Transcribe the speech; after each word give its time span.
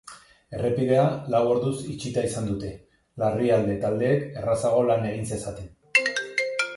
Errepidea 0.59 1.01
lau 1.33 1.41
orduz 1.49 1.73
itxita 1.95 2.23
izan 2.29 2.49
dute, 2.51 2.71
larrialde 3.23 3.75
taldeek 3.83 4.25
errazago 4.45 4.81
lan 4.89 5.07
egin 5.11 5.29
zezaten. 5.37 5.71